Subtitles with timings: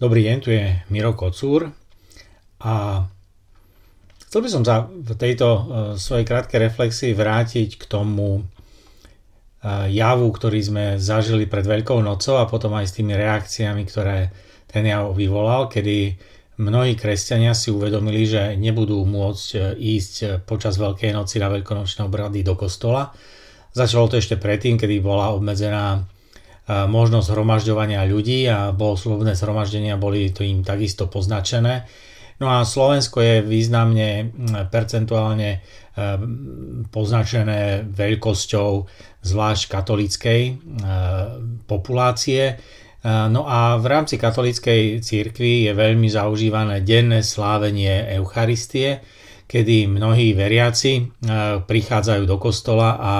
[0.00, 1.68] Dobrý deň, tu je Miro Kocúr
[2.64, 3.04] a
[4.24, 5.60] chcel by som sa v tejto uh,
[6.00, 12.48] svojej krátkej reflexii vrátiť k tomu uh, javu, ktorý sme zažili pred Veľkou nocou a
[12.48, 14.32] potom aj s tými reakciami, ktoré
[14.64, 16.16] ten jav vyvolal, kedy
[16.56, 22.40] mnohí kresťania si uvedomili, že nebudú môcť uh, ísť počas Veľkej noci na veľkonočné obrady
[22.40, 23.12] do kostola.
[23.76, 26.00] Začalo to ešte predtým, kedy bola obmedzená
[26.68, 31.86] možnosť zhromažďovania ľudí a bohoslovné zhromaždenia boli to im takisto poznačené.
[32.38, 34.34] No a Slovensko je významne
[34.70, 35.62] percentuálne
[36.90, 38.70] poznačené veľkosťou
[39.22, 40.42] zvlášť katolíckej
[41.70, 42.58] populácie.
[43.06, 49.02] No a v rámci katolíckej církvy je veľmi zaužívané denné slávenie Eucharistie,
[49.46, 51.12] kedy mnohí veriaci
[51.66, 53.14] prichádzajú do kostola a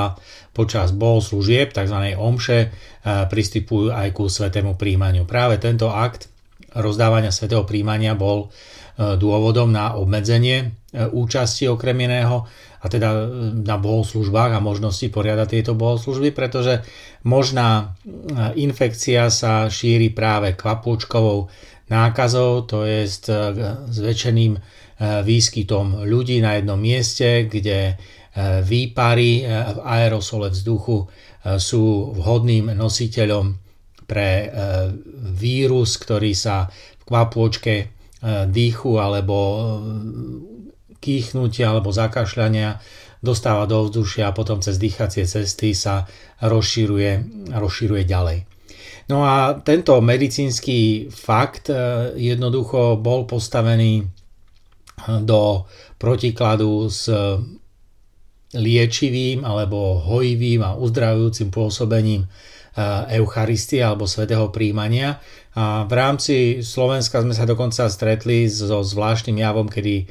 [0.52, 1.98] počas bohoslúžieb, tzv.
[2.16, 2.72] omše,
[3.04, 5.24] pristupujú aj ku svetému príjmaniu.
[5.24, 6.32] Práve tento akt
[6.76, 10.66] rozdávania svetého príjmania bol e, dôvodom na obmedzenie e,
[11.04, 12.48] účasti okrem iného
[12.80, 13.18] a teda e,
[13.60, 16.80] na bohoslužbách a možnosti poriadať tieto bohoslužby, pretože
[17.28, 17.94] možná
[18.58, 21.52] infekcia sa šíri práve kvapôčkovou
[21.90, 24.58] nákazou, to je s väčšeným
[25.02, 27.98] výskytom ľudí na jednom mieste, kde
[28.62, 31.10] výpary v aerosole vzduchu
[31.58, 33.62] sú vhodným nositeľom
[34.12, 34.46] pre e,
[35.32, 36.68] vírus, ktorý sa
[37.00, 37.86] v kvapôčke e,
[38.44, 39.60] dýchu alebo e,
[41.00, 42.76] kýchnutia alebo zakašľania
[43.24, 46.04] dostáva do vzdušia a potom cez dýchacie cesty sa
[46.44, 47.10] rozšíruje,
[47.56, 48.51] rozšíruje ďalej.
[49.10, 51.70] No a tento medicínsky fakt
[52.14, 54.06] jednoducho bol postavený
[55.26, 55.66] do
[55.98, 57.10] protikladu s
[58.52, 62.28] liečivým alebo hojivým a uzdravujúcim pôsobením
[63.12, 65.20] Eucharistie alebo svetého príjmania.
[65.52, 70.08] A v rámci Slovenska sme sa dokonca stretli so zvláštnym javom, kedy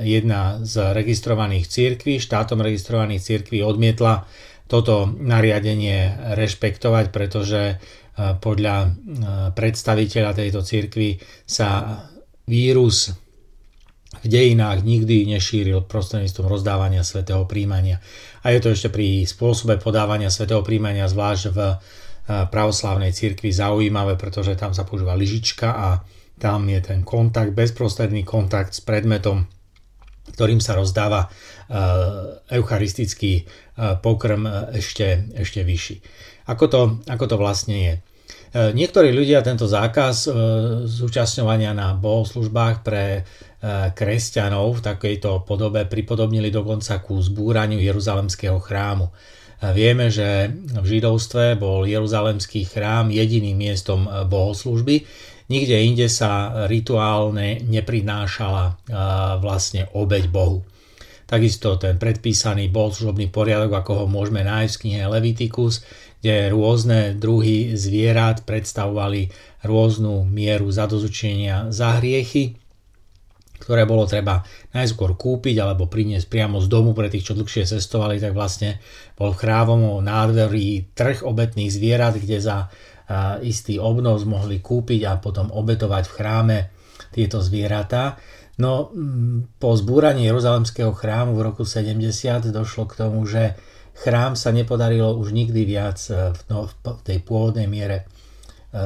[0.00, 4.24] jedna z registrovaných církví, štátom registrovaných církví odmietla
[4.64, 7.78] toto nariadenie rešpektovať, pretože eh,
[8.16, 8.76] podľa
[9.52, 12.00] predstaviteľa tejto církvy sa
[12.44, 13.12] vírus
[14.22, 17.98] v dejinách nikdy nešíril prostredníctvom rozdávania svetého príjmania.
[18.44, 21.76] A je to ešte pri spôsobe podávania svetého príjmania, zvlášť v eh,
[22.48, 25.88] pravoslávnej cirkvi zaujímavé, pretože tam sa používa lyžička a
[26.34, 29.46] tam je ten kontakt, bezprostredný kontakt s predmetom,
[30.32, 33.46] ktorým sa rozdáva eh, eucharistický eh,
[34.00, 35.96] pokrm ešte, ešte vyšší.
[36.48, 37.94] Ako to, ako to vlastne je?
[38.54, 40.30] Niektorí ľudia tento zákaz
[40.86, 43.26] zúčastňovania na bohoslužbách pre
[43.98, 49.10] kresťanov v takejto podobe pripodobnili dokonca ku zbúraniu Jeruzalemského chrámu.
[49.74, 55.02] Vieme, že v židovstve bol Jeruzalemský chrám jediným miestom bohoslužby.
[55.44, 58.80] Nikde inde sa rituálne neprinášala
[59.44, 60.64] vlastne obeď Bohu.
[61.24, 65.80] Takisto ten predpísaný bohoslužobný poriadok, ako ho môžeme nájsť v knihe Leviticus,
[66.20, 69.32] kde rôzne druhy zvierat predstavovali
[69.64, 72.60] rôznu mieru zadozučenia za hriechy,
[73.60, 74.44] ktoré bolo treba
[74.76, 78.80] najskôr kúpiť alebo priniesť priamo z domu pre tých, čo dlhšie cestovali, tak vlastne
[79.16, 82.68] bol v chrávom nádverí trh obetných zvierat, kde za
[83.44, 86.58] istý obnos mohli kúpiť a potom obetovať v chráme
[87.12, 88.16] tieto zvieratá.
[88.54, 88.90] No
[89.58, 93.58] po zbúraní Jeruzalemského chrámu v roku 70 došlo k tomu, že
[93.98, 98.04] chrám sa nepodarilo už nikdy viac e, v, no, v tej pôvodnej miere e,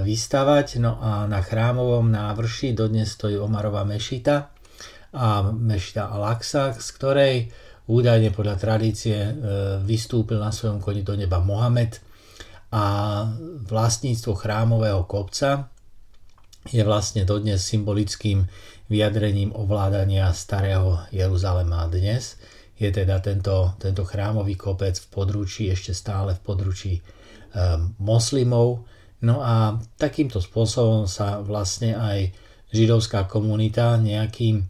[0.04, 0.80] vystavať.
[0.80, 4.52] No a na chrámovom návrši dodnes stojí Omarová mešita
[5.12, 7.34] a mešita Al-Aqsa, z ktorej
[7.88, 9.32] údajne podľa tradície e,
[9.84, 12.07] vystúpil na svojom koni do neba Mohamed
[12.68, 12.84] a
[13.64, 15.72] vlastníctvo chrámového kopca
[16.68, 18.44] je vlastne dodnes symbolickým
[18.92, 22.36] vyjadrením ovládania starého Jeruzalema dnes
[22.78, 28.86] je teda tento, tento chrámový kopec v područí, ešte stále v područí um, moslimov.
[29.18, 32.30] No a takýmto spôsobom sa vlastne aj
[32.70, 34.62] židovská komunita nejakým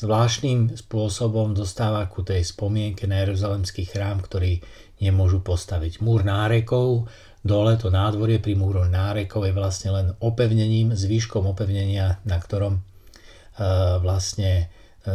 [0.00, 4.64] zvláštnym spôsobom dostáva ku tej spomienke na Jeruzalemský chrám, ktorý
[5.04, 6.00] nemôžu postaviť.
[6.00, 7.06] Múr nárekov,
[7.44, 14.00] dole to nádvorie pri múru nárekov je vlastne len opevnením, zvýškom opevnenia, na ktorom uh,
[14.00, 15.12] vlastne E,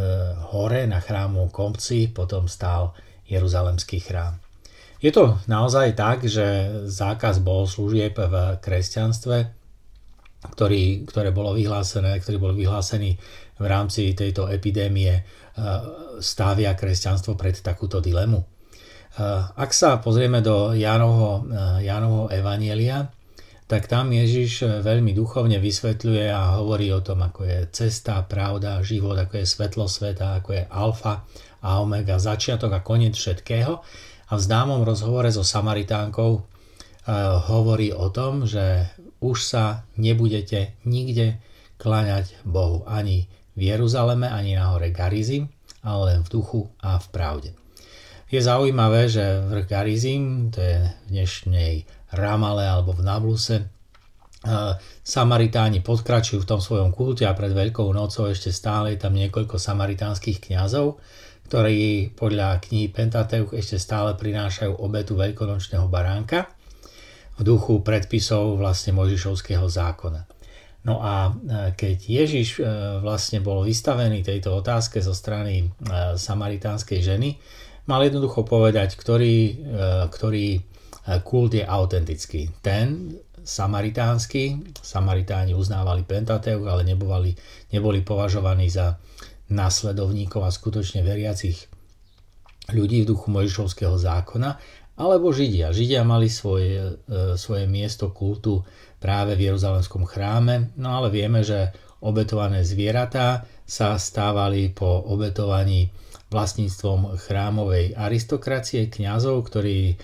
[0.50, 2.90] hore na chrámu Kompci potom stál
[3.30, 4.42] Jeruzalemský chrám.
[4.98, 6.42] Je to naozaj tak, že
[6.90, 9.36] zákaz bohoslúžieb v kresťanstve,
[10.58, 13.14] ktorý, ktoré bolo vyhlásené, ktorý bol vyhlásený
[13.56, 15.22] v rámci tejto epidémie, e,
[16.20, 18.40] stavia kresťanstvo pred takúto dilemu.
[18.40, 18.46] E,
[19.56, 21.48] ak sa pozrieme do Jánovho,
[21.80, 23.08] Jánovho evanielia,
[23.66, 29.18] tak tam Ježiš veľmi duchovne vysvetľuje a hovorí o tom, ako je cesta, pravda, život,
[29.18, 31.26] ako je svetlo sveta, ako je alfa
[31.66, 33.82] a omega, začiatok a koniec všetkého.
[34.30, 36.46] A v známom rozhovore so Samaritánkou
[37.50, 38.90] hovorí o tom, že
[39.22, 41.38] už sa nebudete nikde
[41.76, 45.48] kláňať Bohu ani v Jeruzaleme, ani na hore Garizim,
[45.80, 47.50] ale len v duchu a v pravde.
[48.26, 51.74] Je zaujímavé, že vrch Garizim, to je v dnešnej
[52.10, 53.56] Ramale alebo v Nabluse,
[55.02, 59.58] Samaritáni podkračujú v tom svojom kulte a pred Veľkou nocou ešte stále je tam niekoľko
[59.58, 61.02] samaritánskych kňazov,
[61.50, 66.46] ktorí podľa knihy Pentateuch ešte stále prinášajú obetu veľkonočného baránka
[67.38, 70.35] v duchu predpisov vlastne Mojžišovského zákona.
[70.86, 71.32] No a e,
[71.74, 72.64] keď Ježiš e,
[73.02, 75.66] vlastne bol vystavený tejto otázke zo strany e,
[76.14, 77.34] samaritánskej ženy,
[77.90, 79.62] mal jednoducho povedať, ktorý,
[80.10, 80.58] ktorý
[81.22, 82.50] kult je autentický.
[82.58, 83.14] Ten
[83.46, 87.30] samaritánsky, samaritáni uznávali Pentateuch, ale neboli,
[87.70, 88.98] neboli považovaní za
[89.54, 91.70] následovníkov a skutočne veriacich
[92.74, 94.58] ľudí v duchu Mojžišovského zákona,
[94.96, 95.76] alebo Židia.
[95.76, 97.04] Židia mali svoje,
[97.36, 98.64] svoje miesto kultu
[98.96, 105.92] práve v Jeruzalemskom chráme, no ale vieme, že obetované zvieratá sa stávali po obetovaní
[106.30, 109.96] vlastníctvom chrámovej aristokracie, kňazov, ktorí, eh,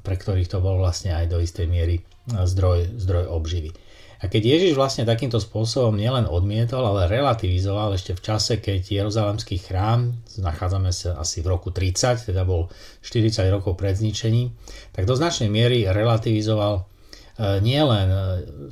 [0.00, 3.70] pre ktorých to bol vlastne aj do istej miery zdroj, zdroj obživy.
[4.16, 9.60] A keď Ježiš vlastne takýmto spôsobom nielen odmietol, ale relativizoval ešte v čase, keď Jeruzalemský
[9.60, 12.72] chrám, nachádzame sa asi v roku 30, teda bol
[13.04, 14.56] 40 rokov pred zničením,
[14.96, 16.88] tak do značnej miery relativizoval
[17.36, 18.18] E, nielen e,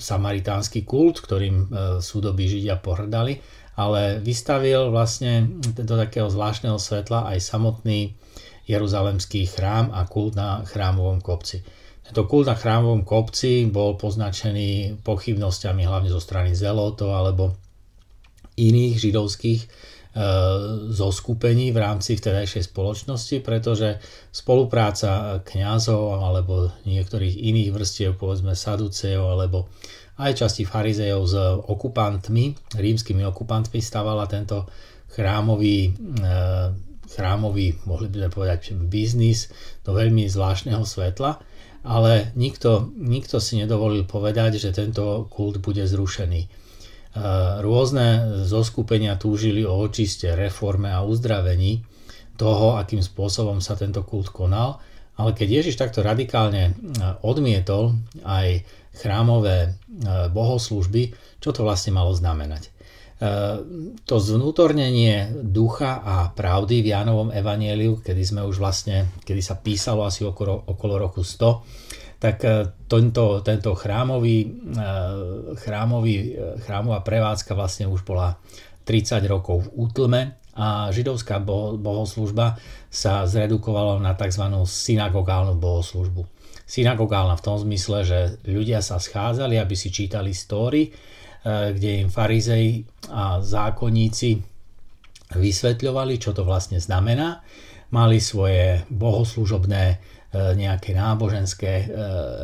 [0.01, 1.67] samaritánsky kult, ktorým e,
[2.01, 3.37] súdobí Židia pohrdali,
[3.77, 8.17] ale vystavil vlastne do takého zvláštneho svetla aj samotný
[8.65, 11.61] Jeruzalemský chrám a kult na chrámovom kopci.
[12.05, 17.57] Tento kult na chrámovom kopci bol poznačený pochybnosťami hlavne zo strany Zelotov alebo
[18.61, 19.61] iných židovských
[20.15, 20.23] E,
[20.95, 23.99] zoskupení v rámci vtedajšej spoločnosti, pretože
[24.31, 29.67] spolupráca kňazov alebo niektorých iných vrstiev, povedzme saduceov alebo
[30.23, 31.35] aj časti farizejov s
[31.67, 34.71] okupantmi, rímskymi okupantmi stávala tento
[35.11, 36.31] chrámový, e,
[37.11, 39.51] chrámový, mohli by sme povedať, biznis
[39.83, 41.43] do veľmi zvláštneho svetla,
[41.85, 46.65] ale nikto, nikto si nedovolil povedať, že tento kult bude zrušený
[47.63, 51.87] rôzne zoskupenia túžili o očiste, reforme a uzdravení
[52.35, 54.83] toho, akým spôsobom sa tento kult konal.
[55.15, 56.75] Ale keď Ježiš takto radikálne
[57.23, 57.95] odmietol
[58.27, 58.67] aj
[58.99, 59.79] chrámové
[60.35, 62.74] bohoslužby, čo to vlastne malo znamenať?
[64.05, 70.05] To zvnútornenie ducha a pravdy v Jánovom evanieliu, kedy sme už vlastne, kedy sa písalo
[70.05, 74.49] asi okolo, okolo roku 100, tak e, tento, tento chrámový, e,
[75.61, 76.15] chrámový,
[76.65, 78.41] chrámová prevádzka vlastne už bola
[78.89, 80.21] 30 rokov v útlme
[80.55, 81.43] a židovská
[81.81, 82.57] bohoslužba
[82.89, 84.45] sa zredukovala na tzv.
[84.65, 86.25] synagogálnu bohoslužbu.
[86.65, 90.89] Synagogálna v tom zmysle, že ľudia sa schádzali, aby si čítali story,
[91.45, 94.41] kde im farizej a zákonníci
[95.37, 97.45] vysvetľovali, čo to vlastne znamená.
[97.93, 100.01] Mali svoje bohoslužobné
[100.35, 101.87] E, nejaké náboženské e,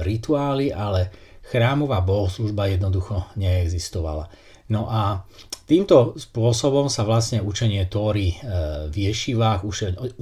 [0.06, 1.11] rituály, ale
[1.43, 4.31] chrámová bohoslužba jednoducho neexistovala.
[4.71, 5.26] No a
[5.66, 8.38] týmto spôsobom sa vlastne učenie Tóry
[8.87, 9.66] v ješivách,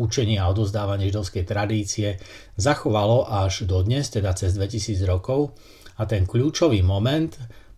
[0.00, 2.16] učenie a odozdávanie židovskej tradície
[2.56, 5.52] zachovalo až do dnes, teda cez 2000 rokov.
[6.00, 7.28] A ten kľúčový moment,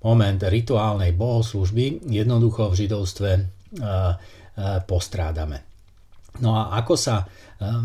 [0.00, 3.30] moment rituálnej bohoslužby, jednoducho v židovstve
[4.88, 5.70] postrádame.
[6.40, 7.28] No a ako sa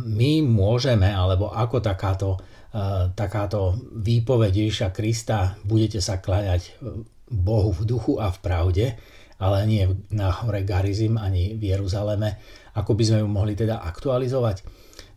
[0.07, 2.39] my môžeme, alebo ako takáto,
[2.72, 6.79] e, takáto výpoveď Ježiša Krista, budete sa kláňať
[7.27, 8.86] Bohu v duchu a v pravde,
[9.36, 9.84] ale nie
[10.15, 12.39] na hore Garizim ani v Jeruzaleme,
[12.79, 14.63] ako by sme ju mohli teda aktualizovať.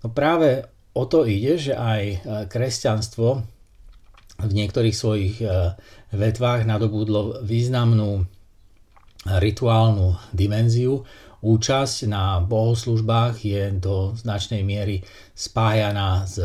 [0.03, 0.67] No práve
[0.99, 2.17] o to ide, že aj e,
[2.51, 3.29] kresťanstvo
[4.39, 5.47] v niektorých svojich e,
[6.13, 8.25] vetvách nadobudlo významnú
[9.27, 11.05] rituálnu dimenziu,
[11.43, 16.41] účasť na bohoslužbách je do značnej miery spájaná s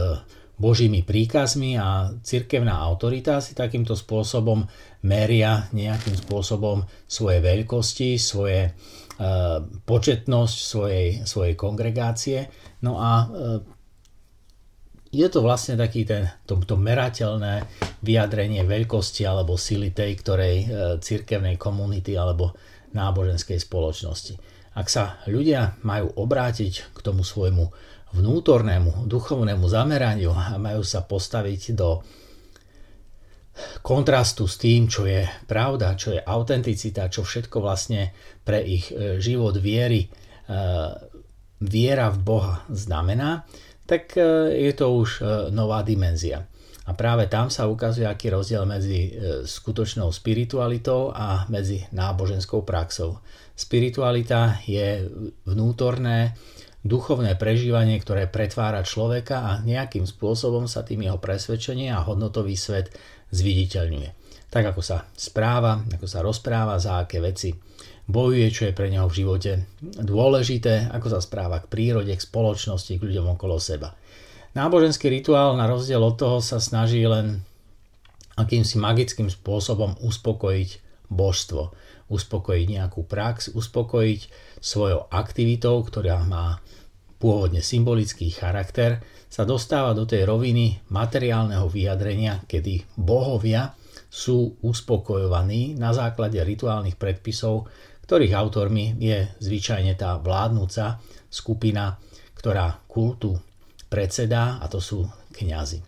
[0.53, 4.63] Božími príkazmi a cirkevná autorita si takýmto spôsobom
[5.01, 8.71] meria nejakým spôsobom svoje veľkosti, svoje e,
[9.83, 12.47] početnosť svojej, svojej kongregácie.
[12.85, 13.25] No a e,
[15.13, 17.69] je to vlastne taký ten, to, to merateľné
[18.01, 20.65] vyjadrenie veľkosti alebo sily tej ktorej e,
[20.97, 22.57] cirkevnej komunity alebo
[22.97, 24.33] náboženskej spoločnosti.
[24.73, 27.69] Ak sa ľudia majú obrátiť k tomu svojmu
[28.17, 32.01] vnútornému, duchovnému zameraniu a majú sa postaviť do
[33.85, 38.09] kontrastu s tým, čo je pravda, čo je autenticita, čo všetko vlastne
[38.41, 40.09] pre ich e, život viery, e,
[41.61, 43.45] viera v Boha znamená,
[43.85, 44.15] tak
[44.53, 45.09] je to už
[45.51, 46.47] nová dimenzia.
[46.83, 49.15] A práve tam sa ukazuje, aký rozdiel medzi
[49.47, 53.23] skutočnou spiritualitou a medzi náboženskou praxou.
[53.55, 55.07] Spiritualita je
[55.47, 56.35] vnútorné,
[56.83, 62.91] duchovné prežívanie, ktoré pretvára človeka a nejakým spôsobom sa tým jeho presvedčenie a hodnotový svet
[63.31, 64.09] zviditeľňuje.
[64.51, 67.55] Tak ako sa správa, ako sa rozpráva, za aké veci
[68.07, 72.99] bojuje, čo je pre neho v živote dôležité, ako sa správa k prírode, k spoločnosti,
[72.99, 73.95] k ľuďom okolo seba.
[74.53, 77.41] Náboženský rituál na rozdiel od toho sa snaží len
[78.37, 80.69] akýmsi magickým spôsobom uspokojiť
[81.09, 81.73] božstvo,
[82.09, 84.21] uspokojiť nejakú prax, uspokojiť
[84.61, 86.61] svojou aktivitou, ktorá má
[87.17, 88.99] pôvodne symbolický charakter,
[89.31, 93.73] sa dostáva do tej roviny materiálneho vyjadrenia, kedy bohovia
[94.13, 97.65] sú uspokojovaní na základe rituálnych predpisov,
[98.03, 100.99] ktorých autormi je zvyčajne tá vládnúca
[101.31, 101.97] skupina,
[102.35, 103.39] ktorá kultu
[103.87, 105.79] predsedá, a to sú kňazi.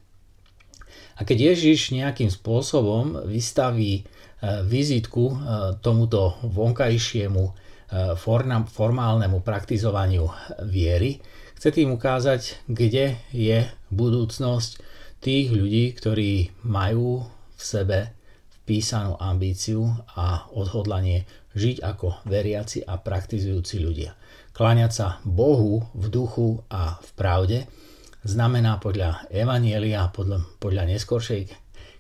[1.16, 4.04] A keď Ježiš nejakým spôsobom vystaví e,
[4.68, 5.36] vizitku e,
[5.80, 7.66] tomuto vonkajšiemu
[8.66, 10.28] formálnemu praktizovaniu
[10.68, 11.22] viery,
[11.56, 14.82] chce tým ukázať, kde je budúcnosť
[15.22, 17.24] tých ľudí, ktorí majú
[17.56, 18.15] v sebe
[18.66, 19.86] vpísanú ambíciu
[20.18, 24.18] a odhodlanie žiť ako veriaci a praktizujúci ľudia.
[24.58, 27.58] Kláňať sa Bohu v duchu a v pravde
[28.26, 31.46] znamená podľa Evanielia, podľa, podľa neskoršej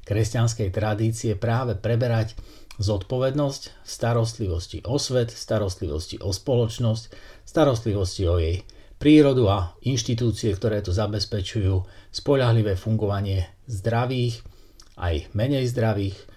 [0.09, 2.33] kresťanskej tradície práve preberať
[2.81, 7.03] zodpovednosť starostlivosti o svet, starostlivosti o spoločnosť,
[7.45, 8.65] starostlivosti o jej
[8.97, 14.41] prírodu a inštitúcie, ktoré to zabezpečujú, spoľahlivé fungovanie zdravých,
[14.97, 16.34] aj menej zdravých,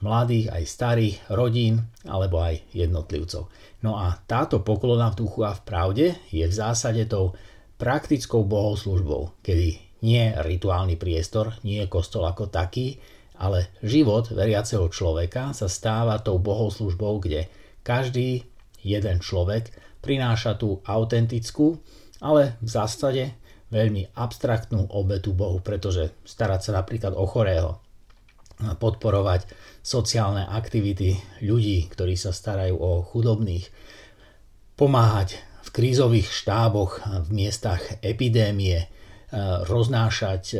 [0.00, 3.50] mladých, aj starých, rodín alebo aj jednotlivcov.
[3.82, 7.34] No a táto poklona v duchu a v pravde je v zásade tou
[7.78, 12.98] praktickou bohoslužbou, kedy nie rituálny priestor, nie kostol ako taký,
[13.38, 17.46] ale život veriaceho človeka sa stáva tou bohoslužbou, kde
[17.86, 18.46] každý
[18.82, 19.70] jeden človek
[20.02, 21.78] prináša tú autentickú,
[22.18, 23.24] ale v zásade
[23.70, 27.78] veľmi abstraktnú obetu Bohu, pretože starať sa napríklad o chorého,
[28.58, 29.46] podporovať
[29.80, 31.14] sociálne aktivity
[31.46, 33.70] ľudí, ktorí sa starajú o chudobných,
[34.74, 38.88] pomáhať v krízových štáboch v miestach epidémie,
[39.68, 40.56] roznášať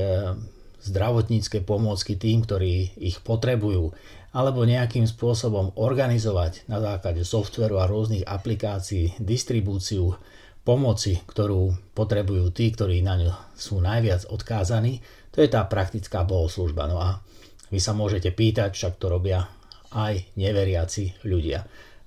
[0.84, 3.96] zdravotnícke pomôcky tým, ktorí ich potrebujú,
[4.36, 10.14] alebo nejakým spôsobom organizovať na základe softveru a rôznych aplikácií distribúciu
[10.62, 15.00] pomoci, ktorú potrebujú tí, ktorí na ňu sú najviac odkázaní,
[15.32, 16.84] to je tá praktická bohoslužba.
[16.84, 17.24] No a
[17.68, 19.48] vy sa môžete pýtať, však to robia
[19.94, 21.64] aj neveriaci ľudia.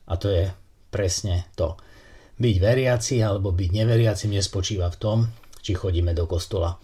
[0.10, 0.46] A to je
[0.94, 1.78] presne to.
[2.42, 5.18] Byť veriaci alebo byť neveriaci nespočíva v tom,
[5.62, 6.78] či chodíme do kostola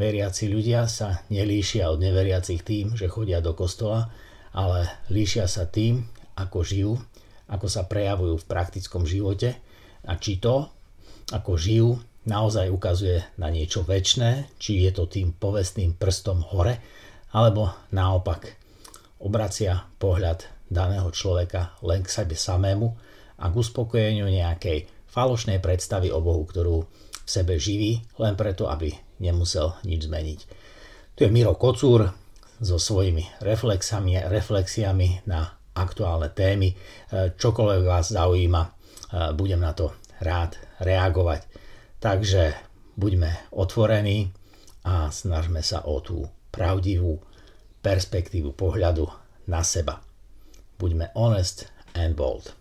[0.00, 4.08] Veriaci ľudia sa nelíšia od neveriacich tým, že chodia do kostola,
[4.56, 6.08] ale líšia sa tým,
[6.40, 6.92] ako žijú,
[7.52, 9.60] ako sa prejavujú v praktickom živote
[10.08, 10.72] a či to,
[11.36, 16.80] ako žijú, naozaj ukazuje na niečo väčšné, či je to tým povestným prstom hore,
[17.30, 18.58] alebo naopak
[19.22, 22.88] obracia pohľad daného človeka len k sebe samému
[23.40, 28.94] a k uspokojeniu nejakej falošnej predstavy o Bohu, ktorú v sebe živí, len preto, aby
[29.18, 30.40] nemusel nič zmeniť.
[31.14, 32.06] Tu je Miro Kocúr
[32.62, 36.74] so svojimi reflexami, reflexiami na aktuálne témy.
[37.10, 38.62] Čokoľvek vás zaujíma,
[39.34, 41.46] budem na to rád reagovať.
[42.00, 42.54] Takže
[42.96, 44.30] buďme otvorení
[44.86, 47.22] a snažme sa o tú pravdivú
[47.80, 49.08] perspektívu pohľadu
[49.48, 50.04] na seba.
[50.76, 52.59] Buďme honest and bold.